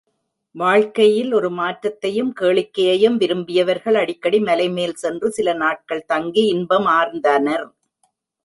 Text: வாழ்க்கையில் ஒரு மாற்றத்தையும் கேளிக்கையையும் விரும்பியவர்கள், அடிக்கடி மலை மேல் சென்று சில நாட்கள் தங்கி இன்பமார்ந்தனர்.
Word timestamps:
வாழ்க்கையில் 0.55 1.33
ஒரு 1.33 1.49
மாற்றத்தையும் 1.49 2.31
கேளிக்கையையும் 2.39 3.17
விரும்பியவர்கள், 3.17 3.93
அடிக்கடி 3.93 4.39
மலை 4.39 4.67
மேல் 4.69 4.95
சென்று 4.95 5.29
சில 5.31 5.53
நாட்கள் 5.53 6.03
தங்கி 6.05 6.45
இன்பமார்ந்தனர். 6.55 7.67